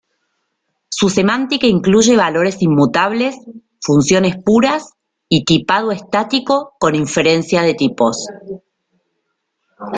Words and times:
Su 0.89 1.09
semántica 1.11 1.67
incluye 1.67 2.17
valores 2.17 2.59
inmutables, 2.63 3.35
funciones 3.83 4.35
puras, 4.43 4.95
y 5.29 5.45
tipado 5.45 5.91
estático 5.91 6.73
con 6.79 6.95
inferencia 6.95 7.61
de 7.61 7.75
tipos. 7.75 8.25